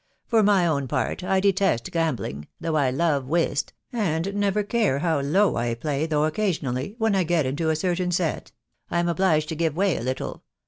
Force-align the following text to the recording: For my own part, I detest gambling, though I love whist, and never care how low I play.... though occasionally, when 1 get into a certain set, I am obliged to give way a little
For 0.31 0.41
my 0.41 0.65
own 0.65 0.87
part, 0.87 1.23
I 1.23 1.39
detest 1.39 1.91
gambling, 1.91 2.47
though 2.59 2.75
I 2.75 2.89
love 2.89 3.27
whist, 3.27 3.73
and 3.93 4.33
never 4.33 4.63
care 4.63 4.97
how 4.97 5.19
low 5.19 5.57
I 5.57 5.75
play.... 5.75 6.07
though 6.07 6.23
occasionally, 6.23 6.95
when 6.97 7.13
1 7.13 7.23
get 7.25 7.45
into 7.45 7.69
a 7.69 7.75
certain 7.75 8.09
set, 8.11 8.51
I 8.89 8.97
am 8.97 9.07
obliged 9.07 9.47
to 9.49 9.55
give 9.55 9.75
way 9.75 9.97
a 9.97 10.01
little 10.01 10.41